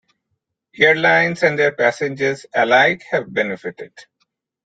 Airlines 0.79 1.43
and 1.43 1.59
their 1.59 1.73
passengers 1.73 2.47
alike 2.55 3.03
have 3.11 3.31
benefited. 3.31 3.93